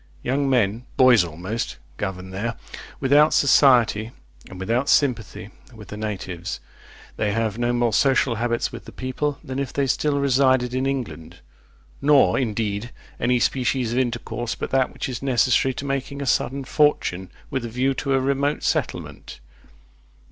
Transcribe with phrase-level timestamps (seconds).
[0.23, 2.55] Young men (boys almost) govern there,
[2.99, 4.09] without society,
[4.49, 6.59] and without sympathy with the natives.
[7.17, 10.87] They have no more social habits with the people, than if they still resided in
[10.87, 11.41] England;
[12.01, 16.63] nor, indeed, any species of intercourse but that which is necessary to making a sudden
[16.63, 19.39] fortune, with a view to a remote settlement.